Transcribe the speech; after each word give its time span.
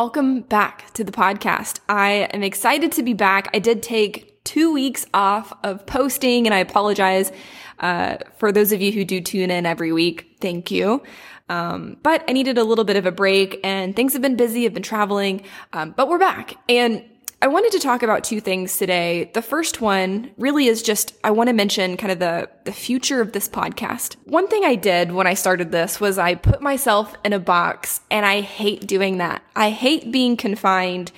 Welcome 0.00 0.42
back 0.42 0.92
to 0.92 1.02
the 1.02 1.10
podcast. 1.10 1.80
I 1.88 2.28
am 2.32 2.44
excited 2.44 2.92
to 2.92 3.02
be 3.02 3.14
back. 3.14 3.48
I 3.52 3.58
did 3.58 3.82
take 3.82 4.44
two 4.44 4.72
weeks 4.72 5.04
off 5.12 5.52
of 5.64 5.86
posting 5.86 6.46
and 6.46 6.54
I 6.54 6.58
apologize 6.58 7.32
uh, 7.80 8.18
for 8.36 8.52
those 8.52 8.70
of 8.70 8.80
you 8.80 8.92
who 8.92 9.04
do 9.04 9.20
tune 9.20 9.50
in 9.50 9.66
every 9.66 9.92
week. 9.92 10.36
Thank 10.40 10.70
you. 10.70 11.02
Um, 11.48 11.96
but 12.04 12.22
I 12.28 12.32
needed 12.32 12.58
a 12.58 12.62
little 12.62 12.84
bit 12.84 12.94
of 12.94 13.06
a 13.06 13.10
break 13.10 13.58
and 13.64 13.96
things 13.96 14.12
have 14.12 14.22
been 14.22 14.36
busy. 14.36 14.66
I've 14.66 14.72
been 14.72 14.84
traveling, 14.84 15.42
um, 15.72 15.94
but 15.96 16.08
we're 16.08 16.20
back. 16.20 16.54
And 16.68 17.04
I 17.40 17.46
wanted 17.46 17.70
to 17.72 17.78
talk 17.78 18.02
about 18.02 18.24
two 18.24 18.40
things 18.40 18.78
today. 18.78 19.30
The 19.32 19.42
first 19.42 19.80
one 19.80 20.32
really 20.38 20.66
is 20.66 20.82
just, 20.82 21.16
I 21.22 21.30
want 21.30 21.46
to 21.46 21.52
mention 21.52 21.96
kind 21.96 22.10
of 22.10 22.18
the, 22.18 22.50
the 22.64 22.72
future 22.72 23.20
of 23.20 23.30
this 23.30 23.48
podcast. 23.48 24.16
One 24.24 24.48
thing 24.48 24.64
I 24.64 24.74
did 24.74 25.12
when 25.12 25.28
I 25.28 25.34
started 25.34 25.70
this 25.70 26.00
was 26.00 26.18
I 26.18 26.34
put 26.34 26.60
myself 26.60 27.14
in 27.24 27.32
a 27.32 27.38
box 27.38 28.00
and 28.10 28.26
I 28.26 28.40
hate 28.40 28.88
doing 28.88 29.18
that. 29.18 29.44
I 29.54 29.70
hate 29.70 30.10
being 30.10 30.36
confined 30.36 31.12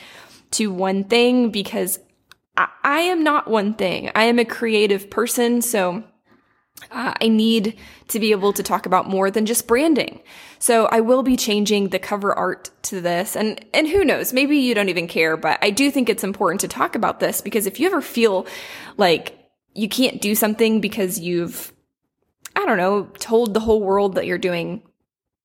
to 0.52 0.70
one 0.70 1.05
thing 1.05 1.51
because 1.51 1.98
I, 2.55 2.69
I 2.84 3.00
am 3.00 3.25
not 3.25 3.48
one 3.48 3.73
thing. 3.73 4.11
I 4.14 4.25
am 4.25 4.39
a 4.39 4.45
creative 4.45 5.09
person. 5.09 5.62
So 5.62 6.05
uh, 6.91 7.15
I 7.20 7.29
need 7.29 7.77
to 8.09 8.19
be 8.19 8.33
able 8.33 8.52
to 8.52 8.62
talk 8.62 8.87
about 8.87 9.09
more 9.09 9.30
than 9.30 9.47
just 9.47 9.66
branding. 9.66 10.20
So 10.59 10.87
I 10.87 11.01
will 11.01 11.23
be 11.23 11.37
changing 11.37 11.89
the 11.89 11.98
cover 11.98 12.33
art 12.33 12.70
to 12.84 13.01
this. 13.01 13.37
And, 13.37 13.65
and 13.73 13.89
who 13.89 14.05
knows, 14.05 14.33
maybe 14.33 14.56
you 14.56 14.75
don't 14.75 14.89
even 14.89 15.09
care, 15.09 15.37
but 15.37 15.59
I 15.62 15.70
do 15.70 15.91
think 15.91 16.09
it's 16.09 16.25
important 16.25 16.61
to 16.62 16.69
talk 16.69 16.95
about 16.95 17.20
this 17.20 17.41
because 17.41 17.66
if 17.66 17.79
you 17.79 17.87
ever 17.87 18.01
feel 18.01 18.47
like 18.97 19.39
you 19.75 19.89
can't 19.89 20.20
do 20.20 20.34
something 20.34 20.80
because 20.80 21.19
you've, 21.19 21.73
I 22.56 22.66
don't 22.66 22.79
know, 22.79 23.05
told 23.19 23.55
the 23.55 23.61
whole 23.61 23.81
world 23.81 24.17
that 24.17 24.27
you're 24.27 24.39
doing 24.39 24.83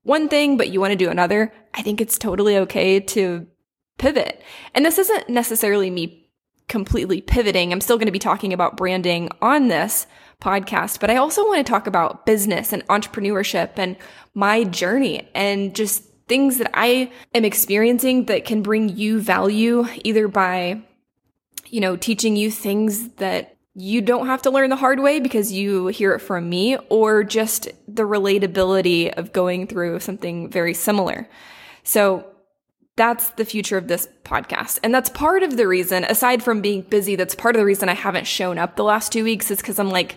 one 0.04 0.30
thing, 0.30 0.58
but 0.58 0.70
you 0.70 0.80
want 0.80 0.92
to 0.92 0.98
do 0.98 1.10
another, 1.10 1.54
I 1.74 1.82
think 1.82 2.02
it's 2.02 2.18
totally 2.18 2.58
okay 2.60 3.00
to 3.00 3.48
pivot. 3.98 4.42
And 4.74 4.86
this 4.86 4.98
isn't 4.98 5.30
necessarily 5.30 5.90
me 5.90 6.25
completely 6.68 7.22
pivoting. 7.22 7.72
I'm 7.72 7.82
still 7.82 7.98
going 7.98 8.08
to 8.08 8.12
be 8.12 8.20
talking 8.20 8.54
about 8.54 8.78
branding 8.78 9.30
on 9.42 9.68
this, 9.68 10.08
podcast, 10.42 11.00
but 11.00 11.10
I 11.10 11.16
also 11.16 11.46
want 11.46 11.66
to 11.66 11.70
talk 11.70 11.88
about 11.88 12.26
business 12.26 12.74
and 12.74 12.86
entrepreneurship 12.88 13.72
and 13.78 13.96
my 14.34 14.64
journey 14.64 15.30
and 15.34 15.76
just 15.76 16.04
things 16.28 16.58
that 16.58 16.72
I 16.74 17.12
am 17.34 17.46
experiencing 17.46 18.26
that 18.26 18.46
can 18.46 18.62
bring 18.62 18.90
you 18.90 19.20
value 19.20 19.86
either 20.04 20.28
by, 20.28 20.82
you 21.68 21.82
know, 21.82 21.96
teaching 21.96 22.36
you 22.36 22.52
things 22.52 23.10
that 23.16 23.58
you 23.76 24.02
don't 24.02 24.28
have 24.28 24.42
to 24.44 24.50
learn 24.50 24.70
the 24.70 24.76
hard 24.76 25.00
way 25.00 25.20
because 25.20 25.52
you 25.52 25.88
hear 25.88 26.14
it 26.14 26.20
from 26.20 26.50
me 26.50 26.78
or 26.90 27.24
just 27.24 27.70
the 27.88 28.04
relatability 28.04 29.14
of 29.14 29.34
going 29.34 29.68
through 29.68 30.00
something 30.00 30.50
very 30.50 30.74
similar. 30.74 31.28
So 31.84 32.26
that's 32.96 33.30
the 33.32 33.46
future 33.46 33.78
of 33.78 33.88
this 33.88 34.08
podcast. 34.24 34.80
And 34.84 34.94
that's 34.94 35.10
part 35.10 35.44
of 35.44 35.58
the 35.58 35.68
reason, 35.68 36.06
aside 36.06 36.42
from 36.42 36.62
being 36.62 36.82
busy, 36.82 37.16
that's 37.16 37.36
part 37.36 37.56
of 37.56 37.60
the 37.60 37.66
reason 37.66 37.90
I 37.90 37.94
haven't 37.94 38.28
shown 38.28 38.58
up 38.58 38.76
the 38.76 38.84
last 38.84 39.12
two 39.12 39.24
weeks 39.24 39.52
is 39.52 39.58
because 39.58 39.80
I'm 39.80 39.90
like, 39.90 40.16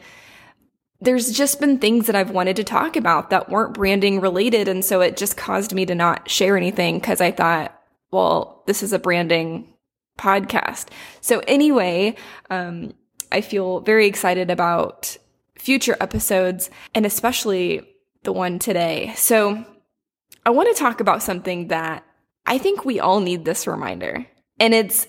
there's 1.01 1.33
just 1.33 1.61
been 1.61 1.79
things 1.79 2.07
that 2.07 2.17
I've 2.17 2.31
wanted 2.31 2.57
to 2.57 2.65
talk 2.65 2.97
about 2.97 3.31
that 3.31 3.49
weren't 3.49 3.75
branding 3.75 4.21
related. 4.21 4.69
And 4.69 4.85
so 4.85 5.01
it 5.01 5.17
just 5.17 5.37
caused 5.37 5.73
me 5.73 5.87
to 5.87 5.95
not 5.95 6.29
share 6.31 6.57
anything 6.57 6.99
because 6.99 7.21
I 7.21 7.31
thought, 7.31 7.75
well, 8.11 8.63
this 8.67 8.83
is 8.83 8.93
a 8.93 8.99
branding 8.99 9.73
podcast. 10.19 10.89
So 11.21 11.41
anyway, 11.47 12.17
um, 12.51 12.95
I 13.31 13.41
feel 13.41 13.81
very 13.81 14.07
excited 14.07 14.51
about 14.51 15.17
future 15.57 15.97
episodes 16.01 16.71
and 16.95 17.07
especially 17.07 17.83
the 18.25 18.33
one 18.33 18.59
today. 18.59 19.13
So 19.17 19.65
I 20.45 20.51
want 20.51 20.75
to 20.75 20.81
talk 20.81 21.01
about 21.01 21.23
something 21.23 21.69
that 21.69 22.05
I 22.49 22.57
think 22.57 22.85
we 22.85 22.99
all 22.99 23.21
need 23.21 23.45
this 23.45 23.67
reminder. 23.67 24.27
And 24.59 24.73
it's 24.75 25.07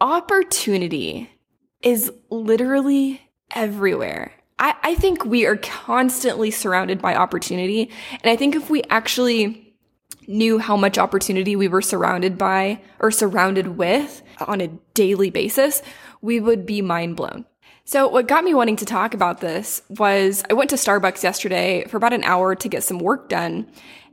opportunity 0.00 1.30
is 1.82 2.10
literally 2.30 3.20
everywhere. 3.54 4.32
I, 4.58 4.74
I 4.82 4.94
think 4.94 5.24
we 5.24 5.44
are 5.44 5.56
constantly 5.56 6.50
surrounded 6.50 7.00
by 7.02 7.14
opportunity. 7.14 7.90
And 8.22 8.30
I 8.30 8.36
think 8.36 8.56
if 8.56 8.70
we 8.70 8.82
actually 8.84 9.76
knew 10.26 10.58
how 10.58 10.76
much 10.76 10.96
opportunity 10.96 11.54
we 11.54 11.68
were 11.68 11.82
surrounded 11.82 12.38
by 12.38 12.80
or 12.98 13.10
surrounded 13.10 13.76
with 13.76 14.22
on 14.46 14.62
a 14.62 14.68
daily 14.94 15.28
basis, 15.28 15.82
we 16.22 16.40
would 16.40 16.64
be 16.64 16.80
mind 16.80 17.16
blown. 17.16 17.44
So 17.84 18.08
what 18.08 18.26
got 18.26 18.44
me 18.44 18.54
wanting 18.54 18.76
to 18.76 18.86
talk 18.86 19.12
about 19.12 19.40
this 19.40 19.82
was 19.90 20.44
I 20.48 20.54
went 20.54 20.70
to 20.70 20.76
Starbucks 20.76 21.22
yesterday 21.22 21.84
for 21.88 21.98
about 21.98 22.14
an 22.14 22.24
hour 22.24 22.54
to 22.54 22.68
get 22.68 22.84
some 22.84 23.00
work 23.00 23.28
done. 23.28 23.70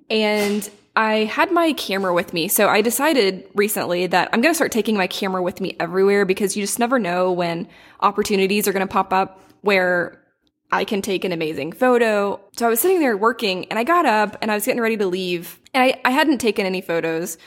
And 0.10 0.70
I 0.98 1.26
had 1.26 1.52
my 1.52 1.74
camera 1.74 2.12
with 2.12 2.34
me. 2.34 2.48
So 2.48 2.68
I 2.68 2.82
decided 2.82 3.48
recently 3.54 4.08
that 4.08 4.30
I'm 4.34 4.42
going 4.42 4.52
to 4.52 4.56
start 4.56 4.72
taking 4.72 4.98
my 4.98 5.06
camera 5.06 5.44
with 5.44 5.62
me 5.62 5.78
everywhere 5.80 6.26
because 6.26 6.58
you 6.58 6.64
just 6.64 6.80
never 6.80 6.98
know 6.98 7.32
when 7.32 7.68
opportunities 8.00 8.68
are 8.68 8.74
going 8.74 8.86
to 8.86 8.92
pop 8.92 9.14
up 9.14 9.44
where 9.62 10.24
I 10.72 10.86
can 10.86 11.04
take 11.04 11.24
an 11.24 11.32
amazing 11.32 11.74
photo. 11.74 12.40
So 12.58 12.66
I 12.66 12.70
was 12.70 12.82
sitting 12.82 13.00
there 13.00 13.16
working 13.16 13.66
and 13.66 13.78
I 13.78 13.84
got 13.84 14.08
up 14.08 14.38
and 14.42 14.50
I 14.50 14.56
was 14.56 14.66
getting 14.66 14.82
ready 14.82 14.98
to 14.98 15.06
leave 15.06 15.60
and 15.72 15.84
I, 15.84 16.02
I 16.04 16.10
hadn't 16.10 16.40
taken 16.40 16.66
any 16.66 16.82
photos. 16.82 17.38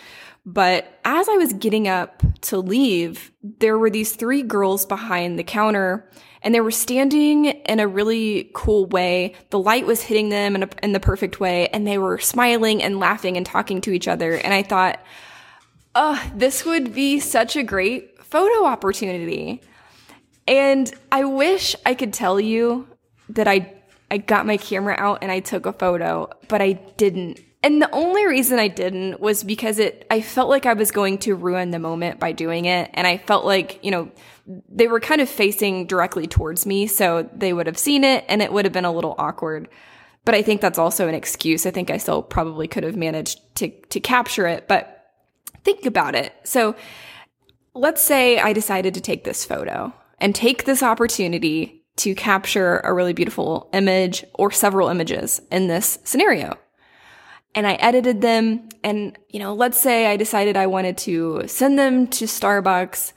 But 0.46 1.00
as 1.04 1.28
I 1.28 1.36
was 1.36 1.52
getting 1.52 1.88
up 1.88 2.22
to 2.42 2.58
leave, 2.58 3.32
there 3.42 3.76
were 3.76 3.90
these 3.90 4.14
three 4.14 4.44
girls 4.44 4.86
behind 4.86 5.40
the 5.40 5.44
counter 5.44 6.08
and 6.42 6.54
they 6.54 6.60
were 6.60 6.70
standing 6.70 7.46
in 7.46 7.80
a 7.80 7.86
really 7.86 8.50
cool 8.54 8.86
way. 8.86 9.34
The 9.50 9.58
light 9.58 9.86
was 9.86 10.02
hitting 10.02 10.28
them 10.30 10.54
in, 10.54 10.62
a, 10.62 10.68
in 10.82 10.92
the 10.92 11.00
perfect 11.00 11.40
way 11.40 11.68
and 11.68 11.86
they 11.86 11.98
were 11.98 12.18
smiling 12.18 12.82
and 12.82 12.98
laughing 12.98 13.36
and 13.36 13.44
talking 13.44 13.80
to 13.82 13.92
each 13.92 14.08
other. 14.08 14.32
And 14.32 14.54
I 14.54 14.62
thought, 14.62 15.00
oh, 15.94 16.22
this 16.34 16.64
would 16.64 16.94
be 16.94 17.20
such 17.20 17.56
a 17.56 17.62
great 17.62 18.22
photo 18.24 18.64
opportunity. 18.64 19.60
And 20.46 20.92
I 21.12 21.24
wish 21.24 21.76
I 21.84 21.94
could 21.94 22.12
tell 22.12 22.40
you 22.40 22.88
that 23.28 23.46
I 23.46 23.74
I 24.10 24.18
got 24.18 24.44
my 24.44 24.56
camera 24.56 24.96
out 24.98 25.20
and 25.22 25.30
I 25.30 25.38
took 25.38 25.66
a 25.66 25.72
photo, 25.72 26.28
but 26.48 26.60
I 26.60 26.72
didn't. 26.72 27.38
And 27.62 27.82
the 27.82 27.90
only 27.94 28.26
reason 28.26 28.58
I 28.58 28.68
didn't 28.68 29.20
was 29.20 29.44
because 29.44 29.78
it, 29.78 30.06
I 30.10 30.22
felt 30.22 30.48
like 30.48 30.64
I 30.64 30.72
was 30.72 30.90
going 30.90 31.18
to 31.18 31.34
ruin 31.34 31.70
the 31.70 31.78
moment 31.78 32.18
by 32.18 32.32
doing 32.32 32.64
it. 32.64 32.90
And 32.94 33.06
I 33.06 33.18
felt 33.18 33.44
like, 33.44 33.78
you 33.82 33.90
know, 33.90 34.10
they 34.68 34.88
were 34.88 35.00
kind 35.00 35.20
of 35.20 35.28
facing 35.28 35.86
directly 35.86 36.26
towards 36.26 36.64
me. 36.64 36.86
So 36.86 37.28
they 37.34 37.52
would 37.52 37.66
have 37.66 37.76
seen 37.76 38.02
it 38.02 38.24
and 38.28 38.40
it 38.40 38.52
would 38.52 38.64
have 38.64 38.72
been 38.72 38.86
a 38.86 38.92
little 38.92 39.14
awkward. 39.18 39.68
But 40.24 40.34
I 40.34 40.42
think 40.42 40.62
that's 40.62 40.78
also 40.78 41.06
an 41.06 41.14
excuse. 41.14 41.66
I 41.66 41.70
think 41.70 41.90
I 41.90 41.98
still 41.98 42.22
probably 42.22 42.66
could 42.66 42.84
have 42.84 42.96
managed 42.96 43.40
to, 43.56 43.68
to 43.68 44.00
capture 44.00 44.46
it, 44.46 44.66
but 44.66 45.10
think 45.62 45.84
about 45.84 46.14
it. 46.14 46.34
So 46.44 46.76
let's 47.74 48.02
say 48.02 48.38
I 48.38 48.54
decided 48.54 48.94
to 48.94 49.00
take 49.02 49.24
this 49.24 49.44
photo 49.44 49.92
and 50.18 50.34
take 50.34 50.64
this 50.64 50.82
opportunity 50.82 51.84
to 51.96 52.14
capture 52.14 52.78
a 52.78 52.94
really 52.94 53.12
beautiful 53.12 53.68
image 53.74 54.24
or 54.34 54.50
several 54.50 54.88
images 54.88 55.42
in 55.50 55.68
this 55.68 55.98
scenario 56.04 56.56
and 57.54 57.66
I 57.66 57.74
edited 57.74 58.20
them. 58.20 58.68
And, 58.82 59.18
you 59.28 59.38
know, 59.38 59.54
let's 59.54 59.80
say 59.80 60.06
I 60.06 60.16
decided 60.16 60.56
I 60.56 60.66
wanted 60.66 60.96
to 60.98 61.44
send 61.46 61.78
them 61.78 62.06
to 62.08 62.24
Starbucks 62.24 63.12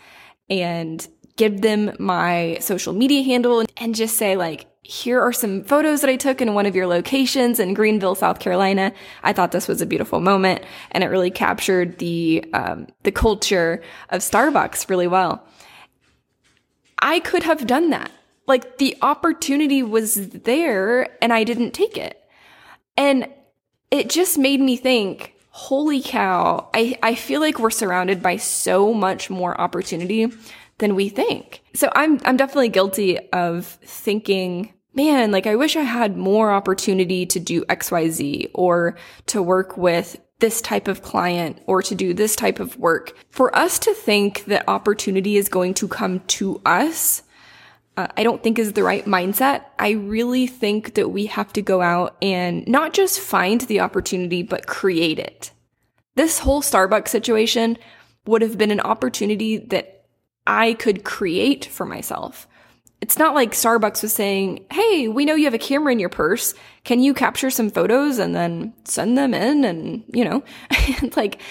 and 0.50 1.08
give 1.36 1.62
them 1.62 1.96
my 2.00 2.58
social 2.62 2.94
media 2.94 3.24
handle 3.24 3.64
and 3.78 3.96
just 3.96 4.18
say 4.18 4.36
like, 4.36 4.68
here 4.86 5.22
are 5.22 5.32
some 5.32 5.64
photos 5.64 6.02
that 6.02 6.10
I 6.10 6.18
took 6.18 6.42
in 6.42 6.54
one 6.54 6.66
of 6.66 6.76
your 6.76 6.88
locations 6.88 7.60
in 7.60 7.74
Greenville, 7.74 8.16
South 8.16 8.40
Carolina. 8.40 8.92
I 9.24 9.32
thought 9.32 9.54
this 9.54 9.68
was 9.68 9.82
a 9.82 9.86
beautiful 9.86 10.20
moment 10.20 10.64
and 10.92 11.04
it 11.04 11.08
really 11.08 11.32
captured 11.32 12.00
the, 12.00 12.46
um, 12.54 12.88
the 13.04 13.12
culture 13.12 13.82
of 14.10 14.20
Starbucks 14.20 14.90
really 14.90 15.08
well. 15.08 15.48
I 17.00 17.22
could 17.22 17.44
have 17.44 17.66
done 17.66 17.92
that. 17.92 18.12
Like 18.46 18.78
the 18.78 18.98
opportunity 19.02 19.84
was 19.84 20.16
there 20.30 21.18
and 21.24 21.32
I 21.32 21.46
didn't 21.46 21.72
take 21.72 21.98
it. 21.98 22.22
And 22.98 23.30
it 23.94 24.10
just 24.10 24.40
made 24.40 24.60
me 24.60 24.76
think, 24.76 25.36
holy 25.50 26.02
cow, 26.02 26.68
I, 26.74 26.98
I 27.04 27.14
feel 27.14 27.40
like 27.40 27.60
we're 27.60 27.70
surrounded 27.70 28.24
by 28.24 28.38
so 28.38 28.92
much 28.92 29.30
more 29.30 29.60
opportunity 29.62 30.34
than 30.80 30.96
we 30.96 31.10
think. 31.10 31.62
So 31.76 31.92
I'm, 31.94 32.20
I'm 32.26 32.36
definitely 32.36 32.70
guilty 32.70 33.20
of 33.30 33.68
thinking, 33.68 34.74
man, 34.96 35.32
like 35.32 35.46
I 35.46 35.56
wish 35.56 35.76
I 35.76 35.84
had 35.84 36.18
more 36.18 36.52
opportunity 36.52 37.28
to 37.28 37.40
do 37.40 37.66
XYZ 37.66 38.50
or 38.56 38.98
to 39.28 39.44
work 39.44 39.78
with 39.78 40.20
this 40.40 40.60
type 40.60 40.88
of 40.88 41.04
client 41.04 41.62
or 41.68 41.84
to 41.84 41.94
do 41.94 42.16
this 42.16 42.36
type 42.36 42.60
of 42.60 42.80
work. 42.80 43.16
For 43.30 43.56
us 43.56 43.78
to 43.78 43.94
think 43.94 44.46
that 44.46 44.68
opportunity 44.68 45.38
is 45.38 45.50
going 45.50 45.76
to 45.76 45.88
come 45.88 46.22
to 46.22 46.60
us 46.66 47.22
uh, 47.96 48.08
I 48.18 48.24
don't 48.24 48.42
think 48.42 48.58
is 48.58 48.74
the 48.74 48.84
right 48.84 49.06
mindset. 49.06 49.66
I 49.78 49.92
really 49.92 50.48
think 50.48 50.96
that 50.96 51.10
we 51.10 51.28
have 51.28 51.54
to 51.54 51.62
go 51.62 51.82
out 51.82 52.18
and 52.22 52.68
not 52.68 52.94
just 52.94 53.20
find 53.20 53.62
the 53.62 53.82
opportunity, 53.82 54.42
but 54.42 54.66
create 54.66 55.20
it. 55.20 55.52
This 56.16 56.40
whole 56.40 56.62
Starbucks 56.62 57.10
situation 57.10 57.78
would 58.26 58.42
have 58.42 58.58
been 58.58 58.72
an 58.72 58.80
opportunity 58.80 59.58
that 59.58 60.06
I 60.48 60.74
could 60.74 61.04
create 61.04 61.66
for 61.66 61.86
myself. 61.86 62.48
It's 63.02 63.20
not 63.20 63.36
like 63.36 63.52
Starbucks 63.52 64.02
was 64.02 64.14
saying, 64.14 64.66
Hey, 64.72 65.08
we 65.08 65.26
know 65.26 65.36
you 65.36 65.46
have 65.46 65.54
a 65.54 65.60
camera 65.60 65.92
in 65.92 66.00
your 66.00 66.10
purse. 66.10 66.54
Can 66.86 67.02
you 67.02 67.14
capture 67.14 67.50
some 67.50 67.70
photos 67.70 68.18
and 68.18 68.34
then 68.34 68.74
send 68.86 69.18
them 69.18 69.34
in? 69.34 69.66
And, 69.66 70.04
you 70.14 70.24
know, 70.24 70.44
like 71.16 71.42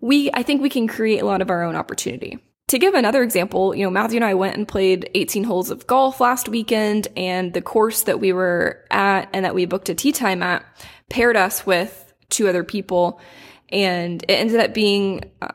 we, 0.00 0.30
I 0.34 0.42
think 0.42 0.60
we 0.60 0.68
can 0.68 0.88
create 0.88 1.20
a 1.20 1.26
lot 1.26 1.42
of 1.42 1.50
our 1.50 1.62
own 1.62 1.76
opportunity. 1.76 2.38
To 2.68 2.80
give 2.80 2.94
another 2.94 3.22
example, 3.22 3.76
you 3.76 3.84
know, 3.84 3.90
Matthew 3.90 4.16
and 4.16 4.24
I 4.24 4.34
went 4.34 4.56
and 4.56 4.66
played 4.66 5.08
18 5.14 5.44
holes 5.44 5.70
of 5.70 5.86
golf 5.86 6.20
last 6.20 6.48
weekend 6.48 7.06
and 7.16 7.52
the 7.52 7.62
course 7.62 8.02
that 8.02 8.18
we 8.18 8.32
were 8.32 8.84
at 8.90 9.28
and 9.32 9.44
that 9.44 9.54
we 9.54 9.66
booked 9.66 9.88
a 9.88 9.94
tee 9.94 10.10
time 10.10 10.42
at 10.42 10.64
paired 11.08 11.36
us 11.36 11.64
with 11.64 12.12
two 12.28 12.48
other 12.48 12.64
people. 12.64 13.20
And 13.68 14.20
it 14.24 14.32
ended 14.32 14.58
up 14.58 14.74
being, 14.74 15.30
uh, 15.40 15.52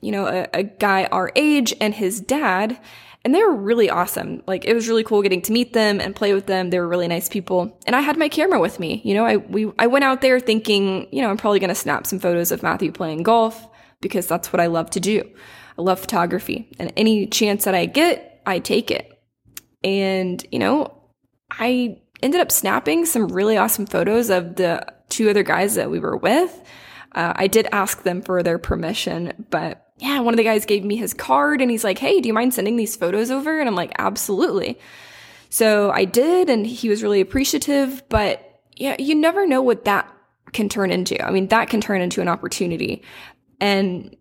you 0.00 0.12
know, 0.12 0.26
a, 0.26 0.46
a 0.54 0.62
guy 0.62 1.06
our 1.06 1.32
age 1.34 1.74
and 1.80 1.92
his 1.92 2.20
dad. 2.20 2.78
And 3.24 3.34
they 3.34 3.42
were 3.42 3.56
really 3.56 3.90
awesome. 3.90 4.44
Like 4.46 4.64
it 4.64 4.74
was 4.74 4.86
really 4.86 5.02
cool 5.02 5.22
getting 5.22 5.42
to 5.42 5.52
meet 5.52 5.72
them 5.72 6.00
and 6.00 6.14
play 6.14 6.32
with 6.32 6.46
them. 6.46 6.70
They 6.70 6.78
were 6.78 6.86
really 6.86 7.08
nice 7.08 7.28
people. 7.28 7.76
And 7.88 7.96
I 7.96 8.02
had 8.02 8.16
my 8.16 8.28
camera 8.28 8.60
with 8.60 8.78
me. 8.78 9.00
You 9.04 9.14
know, 9.14 9.24
I 9.24 9.38
we 9.38 9.72
I 9.80 9.88
went 9.88 10.04
out 10.04 10.20
there 10.20 10.38
thinking, 10.38 11.08
you 11.10 11.22
know, 11.22 11.28
I'm 11.28 11.38
probably 11.38 11.58
going 11.58 11.70
to 11.70 11.74
snap 11.74 12.06
some 12.06 12.20
photos 12.20 12.52
of 12.52 12.62
Matthew 12.62 12.92
playing 12.92 13.24
golf 13.24 13.66
because 14.00 14.28
that's 14.28 14.52
what 14.52 14.60
I 14.60 14.66
love 14.66 14.90
to 14.90 15.00
do. 15.00 15.28
I 15.78 15.82
love 15.82 16.00
photography. 16.00 16.68
And 16.78 16.92
any 16.96 17.26
chance 17.26 17.64
that 17.64 17.74
I 17.74 17.86
get, 17.86 18.40
I 18.46 18.58
take 18.58 18.90
it. 18.90 19.12
And, 19.84 20.44
you 20.50 20.58
know, 20.58 20.96
I 21.50 21.98
ended 22.22 22.40
up 22.40 22.50
snapping 22.50 23.06
some 23.06 23.28
really 23.28 23.56
awesome 23.56 23.86
photos 23.86 24.30
of 24.30 24.56
the 24.56 24.86
two 25.08 25.28
other 25.30 25.42
guys 25.42 25.74
that 25.74 25.90
we 25.90 25.98
were 25.98 26.16
with. 26.16 26.62
Uh, 27.14 27.32
I 27.36 27.46
did 27.46 27.68
ask 27.72 28.02
them 28.02 28.22
for 28.22 28.42
their 28.42 28.58
permission, 28.58 29.46
but 29.50 29.86
yeah, 29.98 30.20
one 30.20 30.34
of 30.34 30.38
the 30.38 30.44
guys 30.44 30.66
gave 30.66 30.84
me 30.84 30.96
his 30.96 31.14
card 31.14 31.62
and 31.62 31.70
he's 31.70 31.84
like, 31.84 31.98
Hey, 31.98 32.20
do 32.20 32.26
you 32.26 32.34
mind 32.34 32.52
sending 32.52 32.76
these 32.76 32.96
photos 32.96 33.30
over? 33.30 33.58
And 33.58 33.68
I'm 33.68 33.74
like, 33.74 33.92
absolutely. 33.98 34.78
So 35.48 35.90
I 35.90 36.04
did, 36.04 36.50
and 36.50 36.66
he 36.66 36.88
was 36.88 37.02
really 37.02 37.20
appreciative, 37.20 38.02
but 38.08 38.60
yeah, 38.76 38.96
you 38.98 39.14
never 39.14 39.46
know 39.46 39.62
what 39.62 39.84
that 39.84 40.12
can 40.52 40.68
turn 40.68 40.90
into. 40.90 41.24
I 41.24 41.30
mean, 41.30 41.48
that 41.48 41.70
can 41.70 41.80
turn 41.80 42.02
into 42.02 42.20
an 42.20 42.28
opportunity. 42.28 43.02
And, 43.60 44.14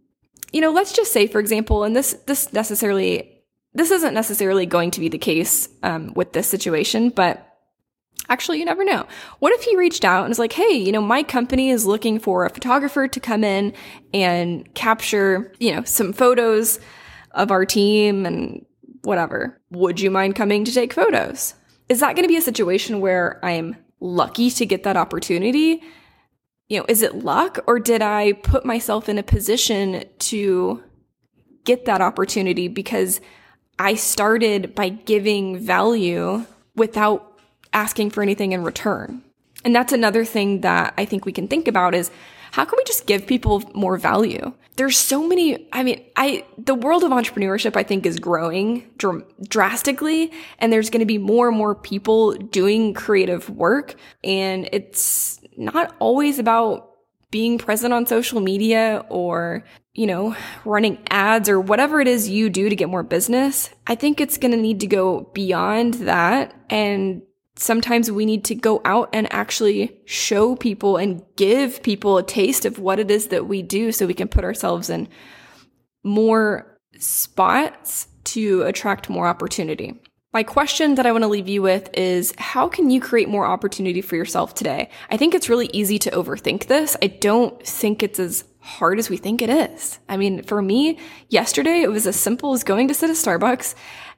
you 0.56 0.62
know, 0.62 0.72
let's 0.72 0.94
just 0.94 1.12
say, 1.12 1.28
for 1.28 1.40
example, 1.40 1.84
and 1.84 1.94
this, 1.94 2.14
this 2.28 2.54
necessarily, 2.54 3.44
this 3.74 3.92
isn't 3.92 4.14
necessarily 4.14 4.66
going 4.66 4.90
to 4.92 5.02
be 5.02 5.10
the 5.10 5.18
case, 5.18 5.68
um, 5.84 6.14
with 6.16 6.32
this 6.32 6.48
situation, 6.48 7.10
but 7.10 7.52
Actually, 8.28 8.58
you 8.58 8.66
never 8.66 8.84
know. 8.84 9.06
What 9.38 9.54
if 9.54 9.62
he 9.62 9.76
reached 9.76 10.04
out 10.04 10.22
and 10.22 10.30
was 10.30 10.40
like, 10.40 10.54
hey, 10.54 10.74
you 10.74 10.92
know, 10.92 11.02
my 11.02 11.22
company 11.22 11.70
is 11.70 11.86
looking 11.86 12.18
for 12.18 12.44
a 12.44 12.50
photographer 12.50 13.08
to 13.08 13.20
come 13.20 13.44
in 13.44 13.72
and 14.16 14.74
capture, 14.74 15.54
you 15.60 15.76
know, 15.76 15.84
some 15.84 16.12
photos 16.12 16.80
of 17.32 17.52
our 17.52 17.66
team 17.66 18.26
and 18.26 18.66
whatever. 19.04 19.62
Would 19.70 20.00
you 20.00 20.10
mind 20.10 20.36
coming 20.36 20.66
to 20.66 20.74
take 20.74 20.92
photos? 20.92 21.54
Is 21.88 22.00
that 22.00 22.16
going 22.16 22.24
to 22.24 22.30
be 22.30 22.38
a 22.38 22.42
situation 22.42 23.00
where 23.00 23.40
I'm 23.46 23.76
lucky 24.00 24.50
to 24.50 24.66
get 24.66 24.84
that 24.84 24.98
opportunity? 24.98 25.84
You 26.68 26.80
know, 26.80 26.86
is 26.90 27.02
it 27.02 27.24
luck 27.24 27.60
or 27.68 27.80
did 27.80 28.02
I 28.02 28.34
put 28.34 28.66
myself 28.66 29.08
in 29.08 29.18
a 29.18 29.24
position 29.24 30.04
to 30.20 30.84
get 31.66 31.86
that 31.86 32.02
opportunity 32.02 32.68
because 32.68 33.20
I 33.78 33.96
started 33.96 34.74
by 34.74 34.90
giving 34.90 35.58
value 35.60 36.46
without 36.76 37.38
asking 37.74 38.12
for 38.12 38.24
anything 38.24 38.54
in 38.54 38.64
return. 38.64 39.22
And 39.66 39.76
that's 39.76 39.92
another 39.92 40.24
thing 40.24 40.62
that 40.62 40.94
I 40.98 41.06
think 41.06 41.26
we 41.26 41.34
can 41.34 41.48
think 41.48 41.68
about 41.68 41.94
is 41.94 42.10
how 42.52 42.64
can 42.64 42.78
we 42.78 42.84
just 42.86 43.06
give 43.06 43.28
people 43.28 43.64
more 43.74 43.98
value? 43.98 44.54
There's 44.78 44.98
so 44.98 45.28
many, 45.28 45.68
I 45.74 45.84
mean, 45.84 46.06
I, 46.16 46.46
the 46.58 46.76
world 46.76 47.04
of 47.04 47.12
entrepreneurship, 47.12 47.76
I 47.76 47.84
think 47.84 48.06
is 48.06 48.20
growing 48.20 48.90
dr- 48.98 49.26
drastically 49.50 50.32
and 50.60 50.72
there's 50.72 50.90
going 50.90 51.02
to 51.02 51.06
be 51.06 51.18
more 51.18 51.50
and 51.50 51.58
more 51.58 51.76
people 51.76 52.34
doing 52.34 52.94
creative 52.94 53.50
work. 53.50 53.96
And 54.24 54.70
it's 54.72 55.42
not 55.58 55.96
always 56.00 56.40
about 56.40 56.92
being 57.32 57.58
present 57.58 57.94
on 57.94 58.06
social 58.06 58.40
media 58.40 59.04
or, 59.10 59.64
you 59.94 60.08
know, 60.08 60.36
running 60.64 60.98
ads 61.10 61.50
or 61.50 61.60
whatever 61.60 62.00
it 62.00 62.08
is 62.08 62.30
you 62.30 62.50
do 62.50 62.70
to 62.70 62.76
get 62.76 62.90
more 62.90 63.04
business. 63.04 63.70
I 63.88 63.96
think 63.96 64.22
it's 64.22 64.38
going 64.38 64.52
to 64.52 64.58
need 64.58 64.80
to 64.82 64.88
go 64.88 65.30
beyond 65.34 65.96
that 65.96 66.54
and 66.70 67.22
sometimes 67.58 68.12
we 68.12 68.26
need 68.26 68.46
to 68.46 68.56
go 68.56 68.82
out 68.86 69.10
and 69.14 69.32
actually 69.32 69.98
show 70.06 70.56
people 70.56 70.98
and 70.98 71.24
give 71.36 71.82
people 71.84 72.18
a 72.18 72.24
taste 72.24 72.66
of 72.66 72.80
what 72.80 73.00
it 73.00 73.10
is 73.10 73.28
that 73.28 73.48
we 73.48 73.62
do 73.62 73.92
so 73.92 74.06
we 74.06 74.14
can 74.14 74.28
put 74.28 74.44
ourselves 74.44 74.90
in 74.90 75.08
more 76.04 76.78
spots 77.00 78.08
to 78.24 78.62
attract 78.64 79.10
more 79.10 79.28
opportunity. 79.28 80.00
My 80.36 80.44
question 80.44 80.96
that 80.96 81.06
I 81.06 81.14
want 81.14 81.22
to 81.22 81.30
leave 81.30 81.48
you 81.48 81.62
with 81.62 81.90
is 81.94 82.34
how 82.38 82.68
can 82.68 82.90
you 82.90 83.00
create 83.00 83.30
more 83.30 83.46
opportunity 83.46 84.02
for 84.02 84.18
yourself 84.18 84.54
today? 84.54 84.90
I 85.10 85.16
think 85.16 85.34
it's 85.34 85.48
really 85.48 85.70
easy 85.72 85.98
to 86.00 86.12
overthink 86.12 86.68
this. 86.68 86.98
I 87.02 87.08
don't 87.08 87.66
think 87.66 88.04
it's 88.04 88.20
as 88.20 88.44
hard 88.60 89.00
as 89.00 89.10
we 89.10 89.16
think 89.16 89.42
it 89.42 89.50
is. 89.50 89.98
I 90.10 90.18
mean, 90.18 90.44
for 90.44 90.62
me, 90.62 91.00
yesterday 91.30 91.84
it 91.84 91.90
was 91.90 92.06
as 92.06 92.18
simple 92.18 92.52
as 92.52 92.66
going 92.66 92.90
to 92.90 92.94
sit 92.94 93.10
at 93.10 93.16
Starbucks 93.16 93.76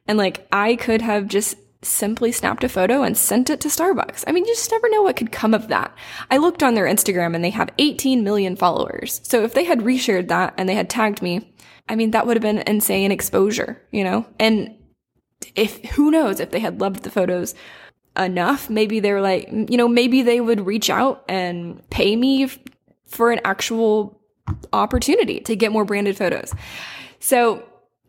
and 0.07 0.17
like 0.17 0.47
I 0.51 0.75
could 0.77 1.03
have 1.03 1.27
just 1.27 1.55
simply 1.83 2.31
snapped 2.31 2.63
a 2.63 2.69
photo 2.69 3.03
and 3.03 3.15
sent 3.15 3.51
it 3.51 3.61
to 3.61 3.67
Starbucks. 3.67 4.23
I 4.25 4.31
mean, 4.31 4.43
you 4.43 4.55
just 4.55 4.71
never 4.71 4.89
know 4.89 5.03
what 5.03 5.17
could 5.17 5.31
come 5.31 5.53
of 5.53 5.67
that. 5.67 5.95
I 6.31 6.37
looked 6.37 6.63
on 6.63 6.73
their 6.73 6.87
Instagram 6.87 7.35
and 7.35 7.45
they 7.45 7.51
have 7.51 7.69
18 7.77 8.23
million 8.23 8.55
followers. 8.55 9.21
So 9.23 9.43
if 9.43 9.53
they 9.53 9.65
had 9.65 9.81
reshared 9.81 10.29
that 10.29 10.55
and 10.57 10.67
they 10.67 10.73
had 10.73 10.89
tagged 10.89 11.21
me, 11.21 11.53
I 11.87 11.95
mean, 11.95 12.09
that 12.09 12.25
would 12.25 12.37
have 12.37 12.41
been 12.41 12.63
insane 12.65 13.11
exposure, 13.11 13.79
you 13.91 14.03
know? 14.03 14.25
And 14.39 14.73
if, 15.55 15.83
who 15.91 16.11
knows 16.11 16.39
if 16.39 16.51
they 16.51 16.59
had 16.59 16.81
loved 16.81 17.03
the 17.03 17.11
photos 17.11 17.55
enough, 18.17 18.69
maybe 18.69 18.99
they're 18.99 19.21
like, 19.21 19.49
you 19.51 19.77
know, 19.77 19.87
maybe 19.87 20.21
they 20.21 20.41
would 20.41 20.65
reach 20.65 20.89
out 20.89 21.23
and 21.27 21.87
pay 21.89 22.15
me 22.15 22.45
f- 22.45 22.59
for 23.05 23.31
an 23.31 23.39
actual 23.43 24.19
opportunity 24.73 25.39
to 25.41 25.55
get 25.55 25.71
more 25.71 25.85
branded 25.85 26.17
photos. 26.17 26.53
So 27.19 27.63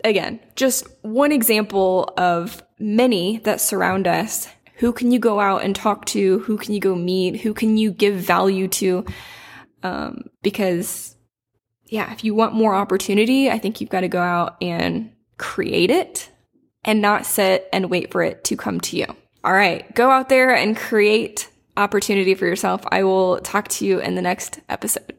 again, 0.05 0.41
just 0.57 0.87
one 1.03 1.33
example 1.33 2.13
of 2.17 2.63
many 2.79 3.39
that 3.39 3.61
surround 3.61 4.07
us. 4.07 4.49
Who 4.77 4.93
can 4.93 5.11
you 5.11 5.19
go 5.19 5.41
out 5.41 5.65
and 5.65 5.75
talk 5.75 6.05
to? 6.07 6.39
Who 6.41 6.57
can 6.57 6.73
you 6.73 6.81
go 6.81 6.95
meet? 6.95 7.41
Who 7.41 7.53
can 7.53 7.77
you 7.77 7.91
give 7.91 8.15
value 8.15 8.69
to? 8.69 9.05
Um, 9.83 10.25
because 10.43 11.17
yeah, 11.87 12.13
if 12.13 12.23
you 12.23 12.35
want 12.35 12.55
more 12.55 12.75
opportunity, 12.75 13.51
I 13.51 13.59
think 13.59 13.81
you've 13.81 13.91
got 13.91 14.03
to 14.03 14.09
go 14.09 14.21
out 14.21 14.57
and 14.63 15.13
create 15.37 15.91
it 15.91 16.31
and 16.85 17.01
not 17.01 17.27
sit 17.27 17.69
and 17.73 17.91
wait 17.91 18.13
for 18.13 18.23
it 18.23 18.45
to 18.45 18.57
come 18.57 18.81
to 18.81 18.97
you. 18.97 19.07
All 19.45 19.53
right, 19.53 19.93
go 19.95 20.11
out 20.11 20.29
there 20.29 20.55
and 20.55 20.77
create 20.77 21.49
opportunity 21.77 22.35
for 22.35 22.47
yourself. 22.47 22.83
I 22.91 23.05
will 23.05 23.39
talk 23.39 23.69
to 23.69 23.87
you 23.87 24.01
in 24.01 24.15
the 24.15 24.23
next 24.23 24.61
episode. 24.69 25.18